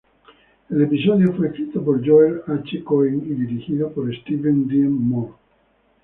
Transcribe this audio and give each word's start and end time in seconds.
El 0.71 0.81
episodio 0.81 1.31
fue 1.31 1.45
escrito 1.49 1.85
por 1.85 2.03
Joel 2.03 2.41
H. 2.47 2.83
Cohen 2.83 3.21
y 3.23 3.35
dirigido 3.39 3.91
por 3.91 4.11
Steven 4.11 4.67
Dean 4.67 4.91
Moore. 4.91 5.33